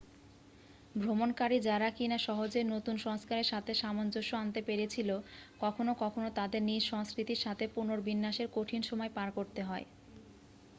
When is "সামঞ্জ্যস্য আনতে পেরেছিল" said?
3.75-5.09